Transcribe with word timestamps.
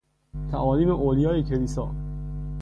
تعالیم 0.51 0.89
اولیای 0.89 1.43
کلیسا 1.43 1.91